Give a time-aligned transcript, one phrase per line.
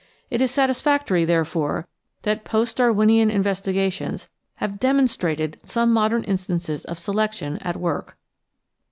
[0.31, 1.87] It is satisfactory, therefore,
[2.23, 8.17] that post Darwinian investigations have demonstrated some modem instances of selection at work.